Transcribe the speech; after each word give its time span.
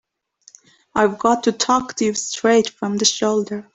I've 0.95 1.19
got 1.19 1.43
to 1.43 1.51
talk 1.51 1.93
to 1.97 2.05
you 2.05 2.15
straight 2.15 2.69
from 2.71 2.97
the 2.97 3.05
shoulder. 3.05 3.69